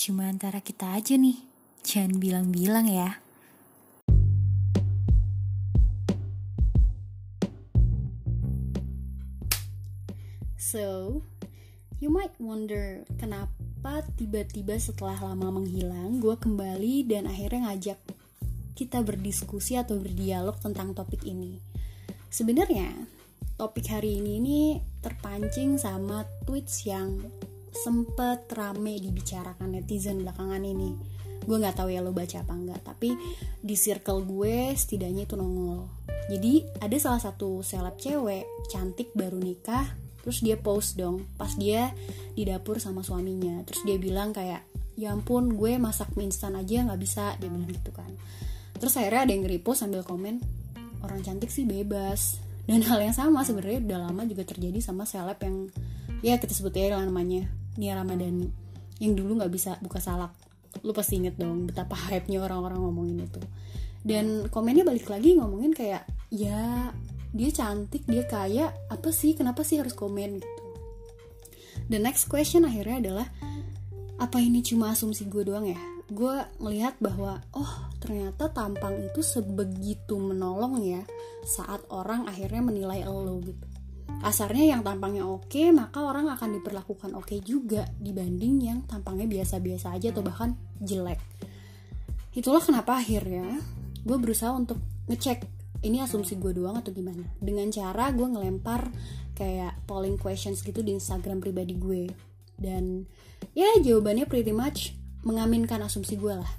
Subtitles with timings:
[0.00, 1.36] Cuma antara kita aja nih.
[1.84, 3.20] Jangan bilang-bilang ya.
[10.56, 11.20] So,
[12.00, 18.00] you might wonder kenapa tiba-tiba setelah lama menghilang, gue kembali dan akhirnya ngajak
[18.72, 21.60] kita berdiskusi atau berdialog tentang topik ini.
[22.32, 22.88] Sebenarnya,
[23.60, 24.60] topik hari ini ini
[25.04, 27.20] terpancing sama tweets yang
[27.80, 30.94] sempet rame dibicarakan netizen belakangan ini.
[31.40, 33.16] Gue nggak tahu ya lo baca apa enggak, tapi
[33.60, 35.88] di circle gue setidaknya itu nongol.
[36.28, 41.92] Jadi ada salah satu seleb cewek cantik baru nikah terus dia post dong pas dia
[42.36, 44.62] di dapur sama suaminya terus dia bilang kayak
[45.00, 48.08] ya ampun gue masak mie instan aja nggak bisa dia bilang gitu kan
[48.76, 50.44] terus akhirnya ada yang repost sambil komen
[51.00, 52.36] orang cantik sih bebas
[52.68, 55.56] dan hal yang sama sebenarnya udah lama juga terjadi sama seleb yang
[56.20, 57.48] ya kita sebut ya namanya
[57.78, 58.48] Nia Ramadhani
[59.00, 60.32] yang dulu nggak bisa buka salak.
[60.86, 63.42] Lu pasti inget dong betapa hype-nya orang-orang ngomongin itu.
[64.00, 66.88] Dan komennya balik lagi ngomongin kayak ya
[67.30, 69.36] dia cantik dia kaya apa sih?
[69.36, 70.40] Kenapa sih harus komen?
[70.40, 70.62] Gitu.
[71.90, 73.26] The next question akhirnya adalah
[74.20, 75.80] apa ini cuma asumsi gue doang ya?
[76.10, 81.02] Gue melihat bahwa oh ternyata tampang itu sebegitu menolong ya
[81.46, 83.69] saat orang akhirnya menilai lo gitu
[84.20, 90.12] Asarnya yang tampangnya oke, maka orang akan diperlakukan oke juga dibanding yang tampangnya biasa-biasa aja
[90.12, 91.16] atau bahkan jelek.
[92.36, 93.64] Itulah kenapa akhirnya
[94.04, 94.76] gue berusaha untuk
[95.08, 95.48] ngecek
[95.80, 97.24] ini asumsi gue doang atau gimana?
[97.40, 98.92] Dengan cara gue ngelempar
[99.32, 102.12] kayak polling questions gitu di Instagram pribadi gue.
[102.60, 103.08] Dan
[103.56, 104.92] ya jawabannya pretty much
[105.24, 106.52] mengaminkan asumsi gue lah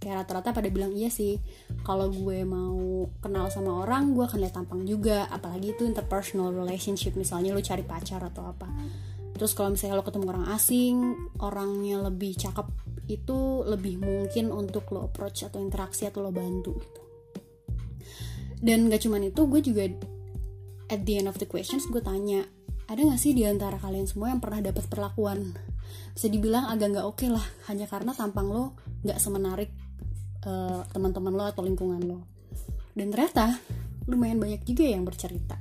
[0.00, 1.36] kayak rata-rata pada bilang iya sih.
[1.84, 5.28] Kalau gue mau kenal sama orang gue akan lihat tampang juga.
[5.28, 8.66] Apalagi itu interpersonal relationship misalnya lo cari pacar atau apa.
[9.36, 10.96] Terus kalau misalnya lo ketemu orang asing
[11.44, 12.66] orangnya lebih cakep
[13.12, 17.02] itu lebih mungkin untuk lo approach atau interaksi atau lo bantu gitu.
[18.60, 19.84] Dan gak cuman itu gue juga
[20.92, 22.44] at the end of the questions gue tanya
[22.84, 25.56] ada gak sih di antara kalian semua yang pernah dapat perlakuan?
[26.12, 29.72] Bisa dibilang agak nggak oke okay lah hanya karena tampang lo nggak semenarik
[30.46, 32.24] uh, teman-teman lo atau lingkungan lo.
[32.94, 33.58] Dan ternyata
[34.06, 35.60] lumayan banyak juga yang bercerita.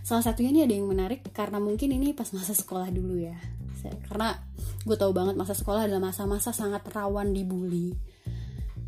[0.00, 3.36] Salah satunya ini ada yang menarik karena mungkin ini pas masa sekolah dulu ya.
[3.80, 4.36] Karena
[4.84, 7.96] gue tahu banget masa sekolah adalah masa-masa sangat rawan dibully.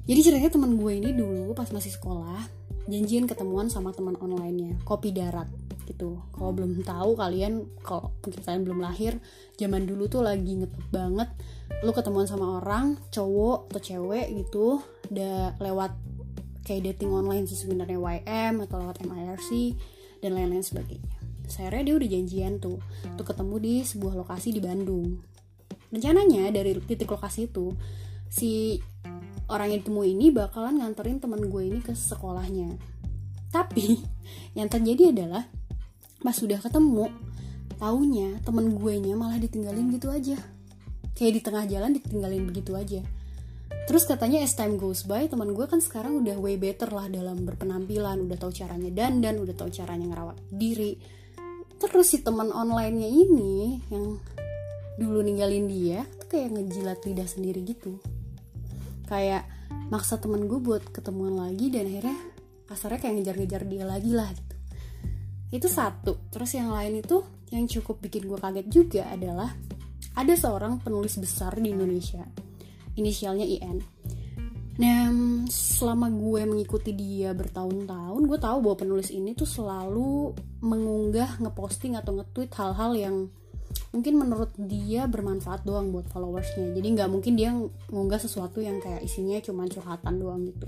[0.05, 5.15] Jadi ceritanya teman gue ini dulu pas masih sekolah janjian ketemuan sama teman online-nya kopi
[5.15, 5.47] darat
[5.87, 6.23] gitu.
[6.35, 9.13] Kalau belum tahu kalian kalau mungkin kalian belum lahir
[9.59, 11.29] zaman dulu tuh lagi ngetop banget.
[11.83, 15.93] Lu ketemuan sama orang cowok atau cewek gitu udah lewat
[16.63, 19.77] kayak dating online sih sebenarnya YM atau lewat MIRC
[20.23, 21.19] dan lain-lain sebagainya.
[21.51, 25.21] Saya dia udah janjian tuh untuk ketemu di sebuah lokasi di Bandung.
[25.93, 27.75] Rencananya dari titik lokasi itu
[28.33, 28.81] si
[29.53, 32.79] orang yang ditemu ini bakalan nganterin teman gue ini ke sekolahnya.
[33.53, 34.01] Tapi
[34.59, 35.45] yang terjadi adalah
[36.23, 37.11] pas sudah ketemu
[37.83, 40.39] taunya temen gue nya malah ditinggalin gitu aja.
[41.19, 43.03] Kayak di tengah jalan ditinggalin begitu aja.
[43.91, 47.43] Terus katanya as time goes by teman gue kan sekarang udah way better lah dalam
[47.43, 50.95] berpenampilan udah tahu caranya dandan udah tahu caranya ngerawat diri.
[51.83, 54.23] Terus si teman online-nya ini yang
[55.03, 57.99] dulu ninggalin dia tuh kayak ngejilat lidah sendiri gitu.
[59.11, 59.51] Kayak
[59.91, 62.19] maksa temen gue buat ketemuan lagi dan akhirnya
[62.71, 64.52] kasarnya kayak ngejar-ngejar dia lagi lah gitu
[65.53, 66.33] itu satu.
[66.33, 67.21] Terus yang lain itu
[67.53, 69.53] yang cukup bikin gue kaget juga adalah
[70.17, 72.25] ada seorang penulis besar di Indonesia.
[72.97, 73.79] Inisialnya IN
[74.81, 75.13] Nah,
[75.53, 80.33] selama gue mengikuti dia bertahun-tahun, gue tahu bahwa penulis ini tuh selalu
[80.65, 83.17] mengunggah, ngeposting atau nge-tweet hal-hal yang
[83.93, 86.73] mungkin menurut dia bermanfaat doang buat followersnya.
[86.73, 87.53] Jadi nggak mungkin dia
[87.93, 90.65] ngunggah sesuatu yang kayak isinya cuma curhatan doang gitu.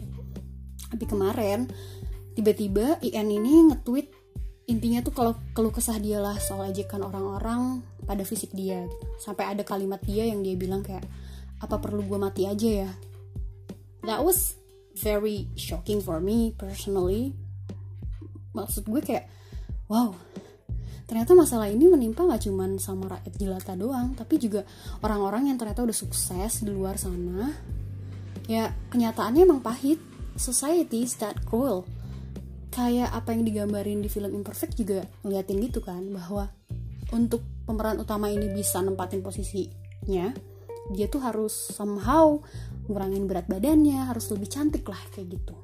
[0.93, 1.65] Tapi kemarin
[2.37, 4.24] tiba-tiba IN ini nge-tweet
[4.65, 8.97] intinya tuh kalau keluh kesah dia lah soal ejekan orang-orang pada fisik dia gitu.
[9.21, 11.05] sampai ada kalimat dia yang dia bilang kayak
[11.61, 12.91] apa perlu gue mati aja ya?
[14.05, 14.57] That was
[14.97, 17.37] very shocking for me personally.
[18.57, 19.29] Maksud gue kayak
[19.89, 20.17] wow
[21.05, 24.65] ternyata masalah ini menimpa gak cuman sama rakyat jelata doang tapi juga
[25.05, 27.53] orang-orang yang ternyata udah sukses di luar sana.
[28.49, 30.01] Ya kenyataannya emang pahit.
[30.35, 31.87] Society is that cruel
[32.75, 36.51] kayak apa yang digambarin di film Imperfect juga ngeliatin gitu kan bahwa
[37.15, 40.35] untuk pemeran utama ini bisa nempatin posisinya
[40.93, 42.43] dia tuh harus somehow
[42.91, 45.55] ngurangin berat badannya harus lebih cantik lah kayak gitu.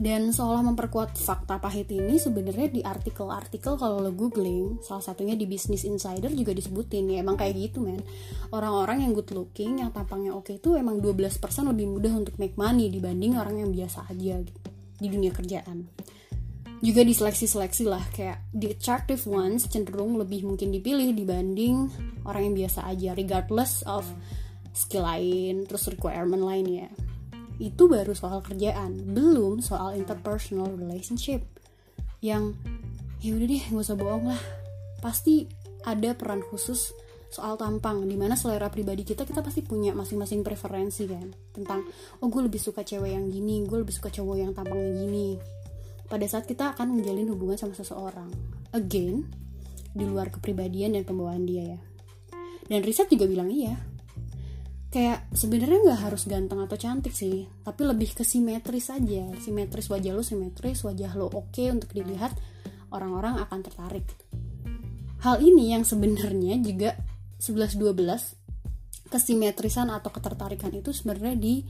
[0.00, 5.44] Dan seolah memperkuat fakta pahit ini sebenarnya di artikel-artikel kalau lo googling salah satunya di
[5.44, 8.00] Business Insider juga disebutin ya emang kayak gitu men.
[8.48, 11.36] Orang-orang yang good looking yang tampangnya oke itu emang 12%
[11.68, 14.69] lebih mudah untuk make money dibanding orang yang biasa aja gitu,
[15.00, 15.88] di dunia kerjaan.
[16.80, 21.92] Juga diseleksi-seleksi lah kayak the attractive ones cenderung lebih mungkin dipilih dibanding
[22.24, 24.08] orang yang biasa aja regardless of
[24.72, 26.88] skill lain terus requirement lainnya
[27.60, 31.44] itu baru soal kerjaan belum soal interpersonal relationship.
[32.24, 32.56] Yang
[33.20, 34.42] ya udah deh gak usah bohong lah.
[35.04, 35.44] Pasti
[35.84, 36.96] ada peran khusus
[37.30, 38.04] soal tampang.
[38.04, 41.30] Di mana selera pribadi kita kita pasti punya masing-masing preferensi kan?
[41.54, 41.86] Tentang
[42.20, 45.38] oh gue lebih suka cewek yang gini gue lebih suka cowok yang tampangnya gini.
[46.10, 48.28] Pada saat kita akan menjalin hubungan sama seseorang.
[48.74, 49.24] Again
[49.94, 51.80] di luar kepribadian dan pembawaan dia ya.
[52.66, 53.78] Dan riset juga bilang iya.
[54.90, 59.30] Kayak sebenarnya nggak harus ganteng atau cantik sih tapi lebih ke simetris aja.
[59.38, 62.34] Simetris wajah lo simetris wajah lo oke okay untuk dilihat
[62.90, 64.06] orang-orang akan tertarik.
[65.22, 66.96] Hal ini yang sebenarnya juga
[67.40, 71.64] 11-12 kesimetrisan atau ketertarikan itu sebenarnya di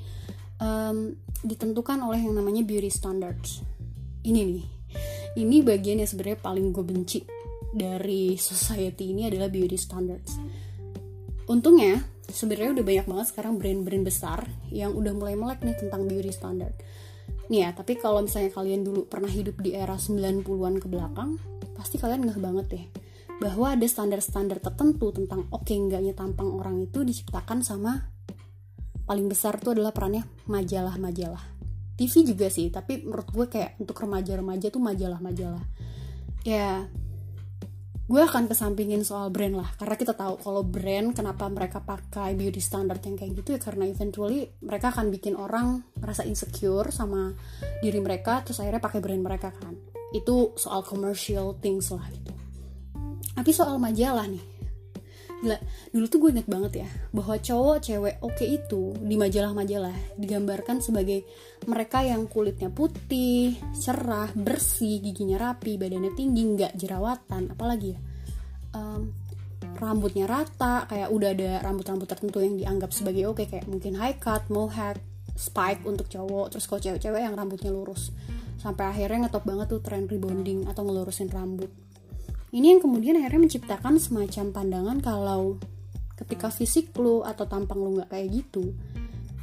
[0.61, 3.64] um, ditentukan oleh yang namanya beauty standards.
[4.26, 4.67] Ini nih.
[5.40, 7.22] Ini bagian yang sebenarnya paling gue benci
[7.70, 10.37] dari society ini adalah beauty standards.
[11.49, 16.34] Untungnya sebenarnya udah banyak banget sekarang brand-brand besar yang udah mulai melek nih tentang beauty
[16.34, 16.75] standard.
[17.50, 21.38] Nih ya, tapi kalau misalnya kalian dulu pernah hidup di era 90-an ke belakang,
[21.75, 22.87] pasti kalian nggak banget deh
[23.40, 28.12] bahwa ada standar-standar tertentu tentang oke okay, enggaknya tampang orang itu diciptakan sama
[29.08, 31.58] paling besar tuh adalah perannya majalah-majalah.
[31.96, 35.64] TV juga sih, tapi menurut gue kayak untuk remaja-remaja tuh majalah-majalah.
[36.48, 36.88] Ya,
[38.10, 42.58] gue akan kesampingin soal brand lah karena kita tahu kalau brand kenapa mereka pakai beauty
[42.58, 47.31] standard yang kayak gitu ya karena eventually mereka akan bikin orang merasa insecure sama
[47.78, 49.78] diri mereka terus akhirnya pakai brand mereka kan
[50.10, 52.34] itu soal commercial things lah gitu
[53.35, 54.44] tapi soal majalah nih.
[55.41, 55.56] Gila,
[55.97, 60.85] dulu tuh gue inget banget ya bahwa cowok cewek oke okay itu di majalah-majalah digambarkan
[60.85, 61.25] sebagai
[61.65, 68.00] mereka yang kulitnya putih, cerah, bersih, giginya rapi, badannya tinggi, nggak jerawatan, apalagi ya
[68.77, 69.17] um,
[69.81, 74.21] rambutnya rata, kayak udah ada rambut-rambut tertentu yang dianggap sebagai oke okay, kayak mungkin high
[74.21, 75.00] cut, mohawk,
[75.41, 78.12] spike untuk cowok, terus kalau cewek-cewek yang rambutnya lurus
[78.61, 81.73] sampai akhirnya ngetop banget tuh tren rebonding atau ngelurusin rambut
[82.50, 85.62] ini yang kemudian akhirnya menciptakan semacam pandangan kalau
[86.19, 88.75] ketika fisik lu atau tampang lu nggak kayak gitu,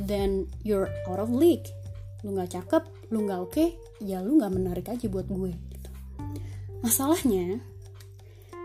[0.03, 1.65] then you're out of league.
[2.21, 5.55] Lu nggak cakep, lu nggak oke, okay, ya lu nggak menarik aja buat gue.
[5.55, 5.89] Gitu.
[6.83, 7.63] Masalahnya,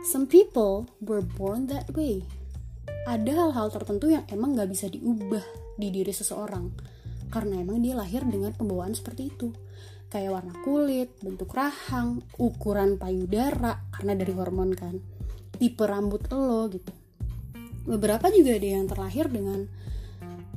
[0.05, 2.27] some people were born that way.
[3.07, 5.43] Ada hal-hal tertentu yang emang nggak bisa diubah
[5.79, 6.71] di diri seseorang
[7.33, 9.49] karena emang dia lahir dengan pembawaan seperti itu
[10.13, 15.01] kayak warna kulit, bentuk rahang, ukuran payudara karena dari hormon kan,
[15.57, 16.93] tipe rambut lo gitu.
[17.89, 19.65] Beberapa juga ada yang terlahir dengan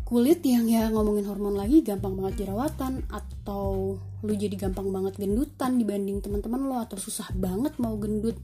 [0.06, 5.82] kulit yang ya ngomongin hormon lagi gampang banget jerawatan atau lu jadi gampang banget gendutan
[5.82, 8.38] dibanding teman-teman lo atau susah banget mau gendut.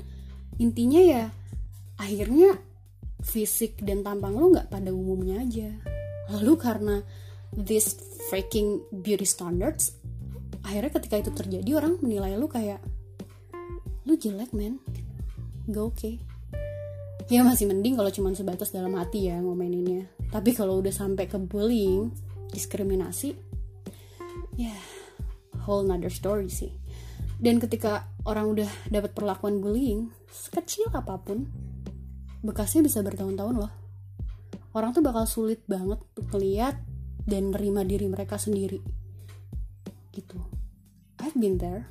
[0.57, 1.23] Intinya ya
[2.01, 2.57] akhirnya
[3.21, 5.69] fisik dan tampang lo nggak pada umumnya aja.
[6.33, 6.95] Lalu karena
[7.53, 7.93] this
[8.31, 10.00] freaking beauty standards
[10.65, 12.81] akhirnya ketika itu terjadi orang menilai lu kayak
[14.05, 14.81] lu jelek men.
[15.69, 15.97] Gak oke.
[15.97, 16.15] Okay.
[17.31, 20.09] ya masih mending kalau cuma sebatas dalam hati ya ngomeninnya.
[20.33, 22.11] Tapi kalau udah sampai ke bullying
[22.51, 23.31] diskriminasi
[24.59, 24.81] ya yeah,
[25.63, 26.75] whole another story sih.
[27.41, 31.47] Dan ketika orang udah dapat perlakuan bullying sekecil apa pun
[32.43, 33.73] bekasnya bisa bertahun-tahun loh.
[34.75, 36.79] Orang tuh bakal sulit banget untuk melihat
[37.23, 39.00] dan nerima diri mereka sendiri
[41.41, 41.89] been there.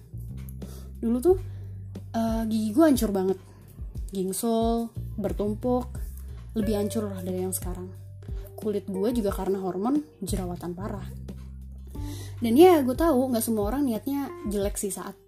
[1.02, 1.36] Dulu tuh
[2.14, 3.38] uh, gigi gue hancur banget.
[4.14, 5.90] Gingsol bertumpuk
[6.54, 7.90] lebih hancur lah dari yang sekarang.
[8.54, 11.06] Kulit gue juga karena hormon jerawatan parah.
[12.40, 15.18] Dan ya gue tahu nggak semua orang niatnya jelek sih saat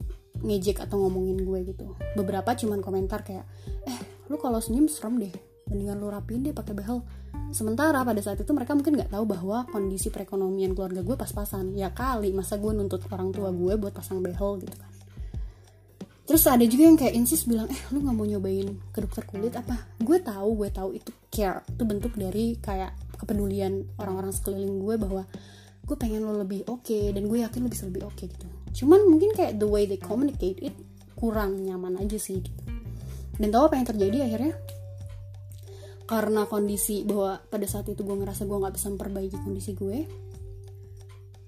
[0.43, 1.99] ngejek atau ngomongin gue gitu.
[2.15, 3.45] Beberapa cuman komentar kayak
[3.91, 3.99] eh
[4.31, 5.35] lu kalau senyum serem deh.
[5.71, 7.03] Mendingan lu rapiin deh pakai behel
[7.53, 11.77] sementara pada saat itu mereka mungkin nggak tahu bahwa kondisi perekonomian keluarga gue pas-pasan.
[11.77, 14.91] Ya kali masa gue nuntut orang tua gue buat pasang behel gitu kan.
[16.23, 19.53] Terus ada juga yang kayak insist bilang eh lu nggak mau nyobain ke dokter kulit
[19.53, 19.77] apa?
[20.01, 25.23] Gue tahu gue tahu itu care itu bentuk dari kayak kepedulian orang-orang sekeliling gue bahwa
[25.83, 28.47] gue pengen lo lebih oke okay, dan gue yakin lo bisa lebih oke okay, gitu.
[28.83, 30.75] Cuman mungkin kayak the way they communicate it
[31.19, 32.63] kurang nyaman aja sih gitu.
[33.37, 34.55] Dan tahu apa yang terjadi akhirnya
[36.13, 40.05] karena kondisi bahwa pada saat itu gue ngerasa gue nggak bisa memperbaiki kondisi gue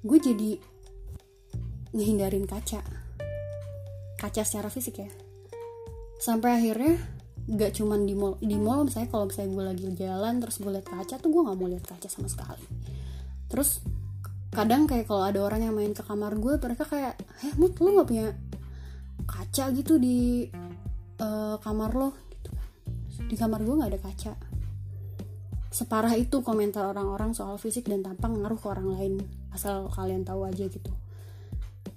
[0.04, 0.60] gue jadi
[1.94, 2.82] ngehindarin kaca.
[4.18, 5.10] Kaca secara fisik ya.
[6.20, 6.98] Sampai akhirnya
[7.44, 10.88] gak cuman di mall di mall misalnya kalau misalnya gue lagi jalan terus gue liat
[10.88, 12.64] kaca tuh gue nggak mau lihat kaca sama sekali.
[13.48, 13.80] Terus
[14.52, 17.96] kadang kayak kalau ada orang yang main ke kamar gue mereka kayak eh mut lu
[18.00, 18.26] nggak punya
[19.28, 20.48] kaca gitu di
[21.20, 22.50] uh, kamar lo gitu.
[23.28, 24.32] Di kamar gue nggak ada kaca
[25.74, 29.14] separah itu komentar orang-orang soal fisik dan tampang ngaruh ke orang lain
[29.50, 30.94] asal kalian tahu aja gitu.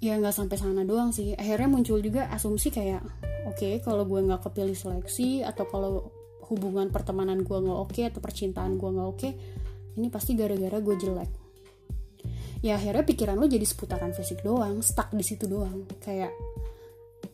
[0.02, 1.38] Ya nggak sampai sana doang sih.
[1.38, 3.06] Akhirnya muncul juga asumsi kayak
[3.46, 6.10] oke okay, kalau gue nggak kepilih seleksi atau kalau
[6.50, 9.32] hubungan pertemanan gue nggak oke okay, atau percintaan gue nggak oke okay,
[9.94, 11.30] ini pasti gara-gara gue jelek.
[12.66, 15.86] Ya akhirnya pikiran lo jadi seputaran fisik doang stuck di situ doang.
[16.02, 16.34] Kayak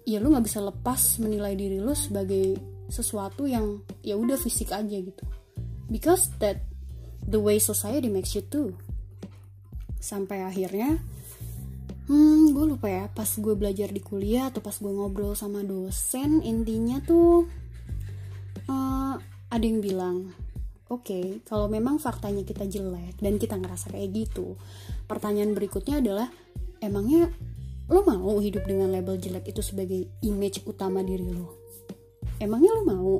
[0.04, 2.60] ya lo nggak bisa lepas menilai diri lo sebagai
[2.92, 5.24] sesuatu yang ya udah fisik aja gitu
[5.88, 6.64] because that
[7.24, 8.76] the way society makes you too
[10.00, 11.00] sampai akhirnya
[12.04, 16.44] Hmm, gue lupa ya, pas gue belajar di kuliah atau pas gue ngobrol sama dosen,
[16.44, 17.48] intinya tuh
[18.68, 19.16] uh,
[19.48, 20.36] ada yang bilang,
[20.92, 24.60] oke, okay, kalau memang faktanya kita jelek dan kita ngerasa kayak gitu,
[25.08, 26.28] pertanyaan berikutnya adalah,
[26.84, 27.32] emangnya
[27.88, 31.56] lo mau hidup dengan label jelek itu sebagai image utama diri lo?
[32.36, 33.12] Emangnya lo mau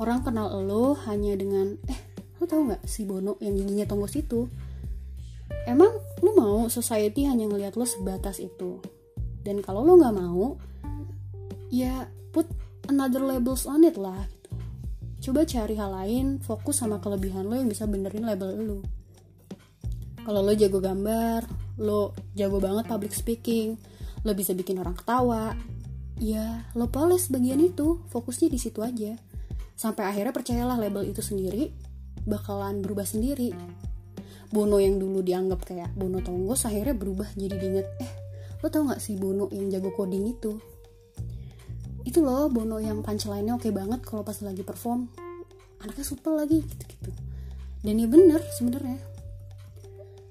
[0.00, 2.00] orang kenal lo hanya dengan, eh,
[2.42, 4.50] lo tau gak si Bono yang giginya tonggos itu?
[5.66, 8.82] emang lu mau society hanya ngelihat lo sebatas itu
[9.42, 10.58] dan kalau lo nggak mau
[11.70, 12.46] ya put
[12.90, 14.50] another labels on it lah gitu.
[15.30, 18.78] coba cari hal lain fokus sama kelebihan lo yang bisa benerin label lo
[20.22, 21.46] kalau lo jago gambar
[21.78, 23.78] lo jago banget public speaking
[24.22, 25.54] lo bisa bikin orang ketawa
[26.18, 29.18] ya lo polis bagian itu fokusnya di situ aja
[29.74, 31.74] sampai akhirnya percayalah label itu sendiri
[32.26, 33.50] bakalan berubah sendiri.
[34.52, 38.12] Bono yang dulu dianggap kayak Bono Tonggos akhirnya berubah jadi diinget eh
[38.60, 40.60] lo tau gak sih Bono yang jago coding itu?
[42.04, 45.08] Itu loh Bono yang punchline-nya oke banget kalau pas lagi perform.
[45.80, 47.10] Anaknya super lagi gitu-gitu.
[47.82, 49.00] Dan ya bener sebenarnya.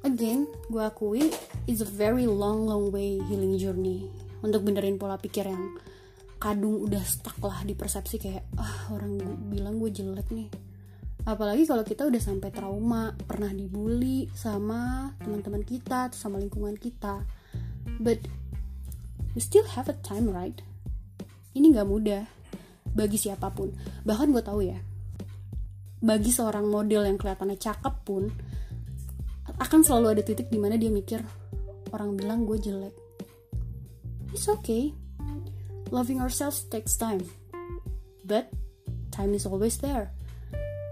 [0.06, 1.28] Again gue akui
[1.66, 4.08] it's a very long long way healing journey
[4.42, 5.78] untuk benerin pola pikir yang
[6.42, 9.22] kadung udah stuck lah di persepsi kayak ah orang
[9.54, 10.50] bilang gue jelek nih
[11.22, 17.22] apalagi kalau kita udah sampai trauma pernah dibully sama teman-teman kita atau sama lingkungan kita.
[18.02, 18.26] But
[19.38, 20.58] we still have a time right?
[21.54, 22.24] Ini nggak mudah
[22.98, 23.70] bagi siapa pun.
[24.02, 24.80] Bahkan gue tahu ya
[26.02, 28.26] bagi seorang model yang kelihatannya cakep pun
[29.62, 31.22] akan selalu ada titik di mana dia mikir
[31.94, 32.96] orang bilang gue jelek.
[34.34, 34.98] It's okay.
[35.94, 37.22] Loving ourselves takes time.
[38.26, 38.50] But
[39.14, 40.10] time is always there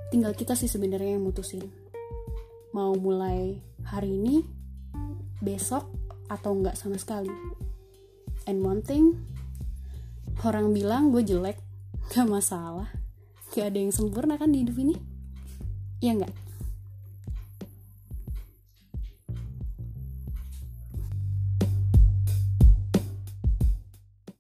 [0.09, 1.69] tinggal kita sih sebenarnya yang mutusin.
[2.73, 4.45] Mau mulai hari ini
[5.41, 5.85] besok
[6.29, 7.31] atau enggak sama sekali.
[8.49, 9.17] And one thing
[10.41, 11.61] orang bilang gue jelek
[12.11, 12.89] gak masalah.
[13.53, 14.95] Gak ada yang sempurna kan di hidup ini?
[16.01, 16.48] Ya enggak